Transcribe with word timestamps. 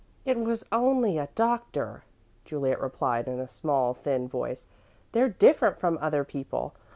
"It 0.25 0.39
was 0.39 0.65
only 0.71 1.19
a 1.19 1.29
doctor," 1.35 2.01
Juliet 2.43 2.81
replied, 2.81 3.27
in 3.27 3.39
a 3.39 3.47
small, 3.47 3.93
thin 3.93 4.27
voice. 4.27 4.65
"They're 5.11 5.29
different 5.29 5.77
from 5.77 5.99
other 6.01 6.23
people. 6.23 6.73